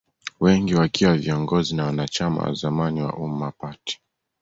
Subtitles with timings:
[0.39, 3.99] Wengi wakiwa viongozi na wanachama wa zamani wa Umma Party